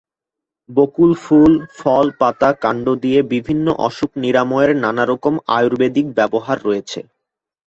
বকুল 0.69 1.11
ফুল, 1.23 1.51
ফল, 1.79 2.05
পাতা, 2.19 2.49
কাণ্ড 2.63 2.85
দিয়ে 3.03 3.19
বিভিন্ন 3.33 3.65
অসুখ 3.87 4.09
নিরাময়ের 4.23 4.71
নানারকম 4.83 5.35
আয়ুর্বেদিক 5.55 6.05
ব্যবহার 6.17 6.57
রয়েছে। 6.67 6.99